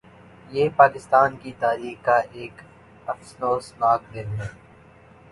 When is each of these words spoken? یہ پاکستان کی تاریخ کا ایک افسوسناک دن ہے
یہ 0.51 0.69
پاکستان 0.77 1.35
کی 1.43 1.51
تاریخ 1.59 2.03
کا 2.05 2.17
ایک 2.31 2.61
افسوسناک 3.07 4.13
دن 4.13 4.33
ہے 4.39 4.47